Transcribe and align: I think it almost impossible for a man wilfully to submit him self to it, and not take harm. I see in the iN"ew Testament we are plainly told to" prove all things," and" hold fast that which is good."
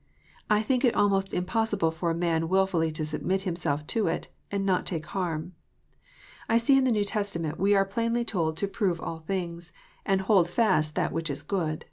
I 0.49 0.63
think 0.63 0.83
it 0.83 0.95
almost 0.95 1.31
impossible 1.31 1.91
for 1.91 2.09
a 2.09 2.15
man 2.15 2.49
wilfully 2.49 2.91
to 2.91 3.05
submit 3.05 3.41
him 3.41 3.55
self 3.55 3.85
to 3.93 4.07
it, 4.07 4.29
and 4.49 4.65
not 4.65 4.83
take 4.87 5.05
harm. 5.05 5.53
I 6.49 6.57
see 6.57 6.75
in 6.75 6.85
the 6.85 6.89
iN"ew 6.89 7.05
Testament 7.05 7.59
we 7.59 7.75
are 7.75 7.85
plainly 7.85 8.25
told 8.25 8.57
to" 8.57 8.67
prove 8.77 8.99
all 8.99 9.19
things," 9.19 9.71
and" 10.03 10.21
hold 10.21 10.49
fast 10.49 10.95
that 10.95 11.11
which 11.11 11.29
is 11.29 11.43
good." 11.43 11.79